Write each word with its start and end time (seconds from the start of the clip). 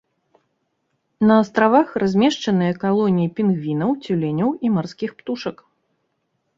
На 1.31 1.35
астравах 1.43 1.89
размешчаныя 2.05 2.73
калоніі 2.87 3.31
пінгвінаў, 3.41 3.89
цюленяў 4.03 4.49
і 4.67 4.77
марскіх 4.81 5.11
птушак. 5.23 5.57